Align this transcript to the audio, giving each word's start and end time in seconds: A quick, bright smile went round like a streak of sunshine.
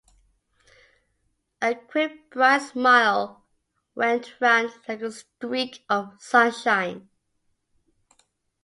A 1.61 1.75
quick, 1.75 2.31
bright 2.31 2.63
smile 2.71 3.45
went 3.93 4.33
round 4.41 4.73
like 4.87 5.01
a 5.03 5.11
streak 5.11 5.85
of 5.91 6.15
sunshine. 6.19 7.07